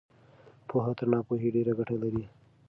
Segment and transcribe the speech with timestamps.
[0.67, 2.23] پوهه تر ناپوهۍ ډېره ګټه لري.